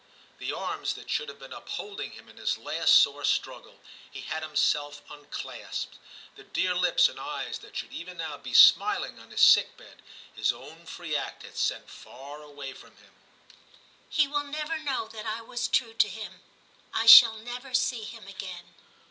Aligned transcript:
The 0.39 0.51
arms 0.51 0.95
that 0.95 1.11
should 1.11 1.29
have 1.29 1.37
been 1.37 1.53
upholding 1.53 2.13
him 2.13 2.27
in 2.27 2.37
his 2.37 2.57
last 2.57 2.95
sore 2.95 3.23
struggle, 3.23 3.79
he 4.09 4.21
had 4.21 4.41
himself 4.41 5.03
unclasped; 5.11 5.99
the 6.33 6.41
dear 6.43 6.73
lips 6.73 7.07
and 7.07 7.19
eyes 7.19 7.59
that 7.59 7.77
should 7.77 7.93
even 7.93 8.17
now 8.17 8.35
be 8.37 8.51
smiling 8.55 9.19
on 9.19 9.29
his 9.29 9.41
sick 9.41 9.77
bed, 9.77 10.01
his 10.33 10.51
own 10.51 10.87
free 10.87 11.15
act 11.15 11.43
had 11.43 11.55
sent 11.55 11.87
far 11.87 12.41
away 12.41 12.73
from 12.73 12.97
him. 12.97 13.13
* 13.63 14.09
He 14.17 14.27
will 14.27 14.45
never 14.45 14.79
know 14.79 15.07
that 15.09 15.27
I 15.27 15.41
was 15.41 15.67
true 15.67 15.93
to 15.93 16.09
him. 16.09 16.41
I 16.91 17.05
shall 17.05 17.37
never 17.37 17.75
see 17.75 18.01
him 18.03 18.27
again.' 18.27 18.73